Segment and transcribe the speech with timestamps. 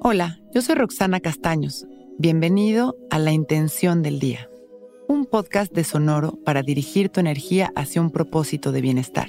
[0.00, 1.84] Hola, yo soy Roxana Castaños.
[2.18, 4.48] Bienvenido a La Intención del Día,
[5.08, 9.26] un podcast de Sonoro para dirigir tu energía hacia un propósito de bienestar.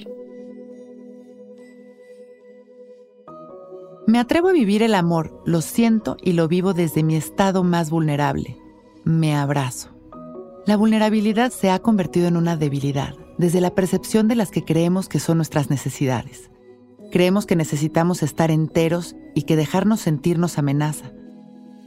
[4.05, 7.89] Me atrevo a vivir el amor, lo siento y lo vivo desde mi estado más
[7.89, 8.55] vulnerable.
[9.03, 9.89] Me abrazo.
[10.67, 15.09] La vulnerabilidad se ha convertido en una debilidad, desde la percepción de las que creemos
[15.09, 16.51] que son nuestras necesidades.
[17.11, 21.11] Creemos que necesitamos estar enteros y que dejarnos sentirnos amenaza.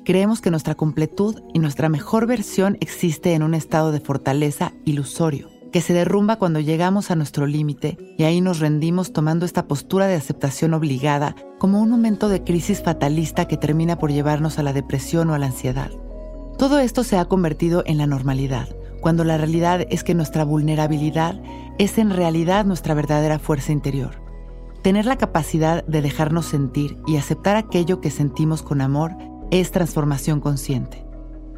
[0.04, 5.48] Creemos que nuestra completud y nuestra mejor versión existe en un estado de fortaleza ilusorio,
[5.70, 10.08] que se derrumba cuando llegamos a nuestro límite y ahí nos rendimos tomando esta postura
[10.08, 14.72] de aceptación obligada como un momento de crisis fatalista que termina por llevarnos a la
[14.72, 15.92] depresión o a la ansiedad.
[16.58, 18.68] Todo esto se ha convertido en la normalidad,
[19.00, 21.40] cuando la realidad es que nuestra vulnerabilidad
[21.78, 24.21] es en realidad nuestra verdadera fuerza interior.
[24.82, 29.12] Tener la capacidad de dejarnos sentir y aceptar aquello que sentimos con amor
[29.52, 31.06] es transformación consciente.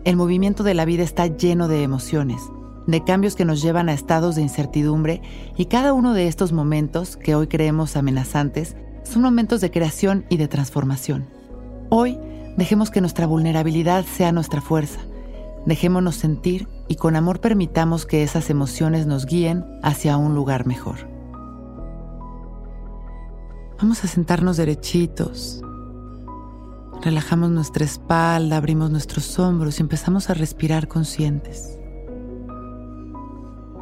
[0.04, 2.42] El movimiento de la vida está lleno de emociones,
[2.86, 5.22] de cambios que nos llevan a estados de incertidumbre
[5.56, 10.36] y cada uno de estos momentos que hoy creemos amenazantes son momentos de creación y
[10.36, 11.26] de transformación.
[11.88, 12.18] Hoy
[12.58, 15.00] dejemos que nuestra vulnerabilidad sea nuestra fuerza.
[15.64, 21.13] Dejémonos sentir y con amor permitamos que esas emociones nos guíen hacia un lugar mejor.
[23.78, 25.60] Vamos a sentarnos derechitos.
[27.02, 31.78] Relajamos nuestra espalda, abrimos nuestros hombros y empezamos a respirar conscientes.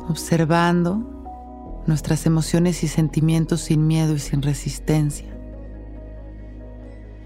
[0.08, 5.28] Observando nuestras emociones y sentimientos sin miedo y sin resistencia.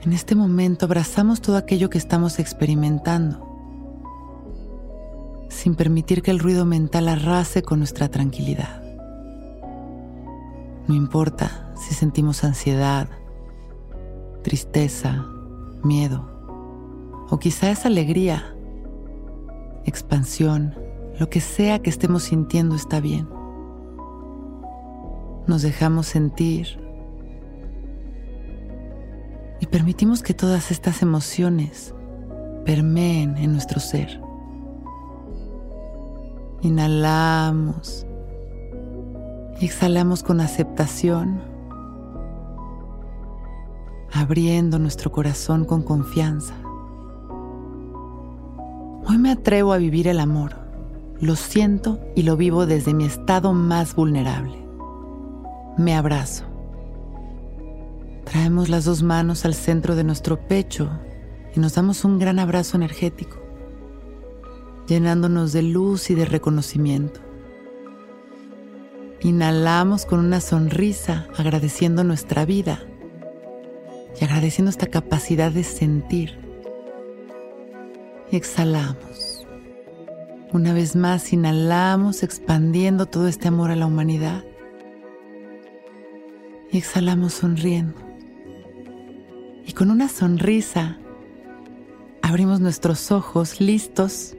[0.03, 3.43] En este momento abrazamos todo aquello que estamos experimentando,
[5.49, 8.86] sin permitir que el ruido mental arrase con nuestra tranquilidad.
[10.89, 13.09] No importa si sentimos ansiedad,
[14.43, 15.27] tristeza,
[15.83, 16.25] miedo,
[17.29, 18.55] o quizá es alegría,
[19.85, 20.75] expansión,
[21.19, 23.29] lo que sea que estemos sintiendo está bien.
[25.47, 26.79] Nos dejamos sentir
[29.61, 31.95] y permitimos que todas estas emociones
[32.65, 34.21] permeen en nuestro ser.
[36.63, 38.07] Inhalamos
[39.65, 41.41] exhalamos con aceptación
[44.13, 46.55] abriendo nuestro corazón con confianza.
[49.07, 50.57] Hoy me atrevo a vivir el amor.
[51.21, 54.67] Lo siento y lo vivo desde mi estado más vulnerable.
[55.77, 56.45] Me abrazo.
[58.25, 60.91] Traemos las dos manos al centro de nuestro pecho
[61.55, 63.37] y nos damos un gran abrazo energético,
[64.89, 67.26] llenándonos de luz y de reconocimiento.
[69.21, 72.81] Inhalamos con una sonrisa agradeciendo nuestra vida
[74.21, 76.39] y agradeciendo esta capacidad de sentir.
[78.31, 79.47] Y exhalamos.
[80.53, 84.45] Una vez más, inhalamos expandiendo todo este amor a la humanidad.
[86.71, 87.99] Y exhalamos sonriendo.
[89.67, 90.99] Y con una sonrisa
[92.23, 94.37] abrimos nuestros ojos listos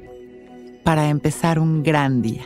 [0.83, 2.45] para empezar un gran día.